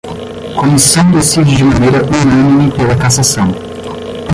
Comissão 0.55 1.11
decide 1.11 1.55
de 1.57 1.63
maneira 1.63 2.01
unânime 2.07 2.71
pela 2.71 2.97
cassação 2.97 3.51